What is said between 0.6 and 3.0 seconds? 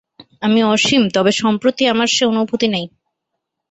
অসীম, তবে সম্প্রতি আমার সে অনুভূতি নাই।